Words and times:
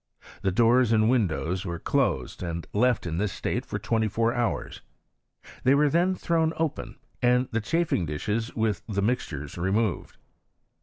The 0.41 0.51
doors 0.51 0.91
and 0.91 1.11
windows 1.11 1.63
were 1.63 1.77
closed 1.77 2.41
and 2.41 2.65
left 2.73 3.05
in 3.05 3.19
this 3.19 3.31
state 3.31 3.67
for 3.67 3.77
twenty 3.77 4.07
four 4.07 4.33
hours. 4.33 4.81
Tliey 5.63 5.75
were 5.75 5.89
then 5.89 6.15
thrown 6.15 6.53
open, 6.57 6.95
and 7.21 7.47
the 7.51 7.61
chafing 7.61 8.07
dishes 8.07 8.55
with 8.55 8.81
the 8.89 9.03
mixtures 9.03 9.59
removed. 9.59 10.17